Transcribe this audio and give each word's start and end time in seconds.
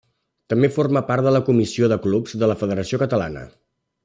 També 0.53 0.69
forma 0.77 1.03
part 1.09 1.27
de 1.27 1.33
la 1.35 1.43
Comissió 1.51 1.91
de 1.93 2.01
Clubs 2.09 2.35
de 2.45 2.53
la 2.53 2.57
Federació 2.63 3.05
Catalana. 3.05 3.49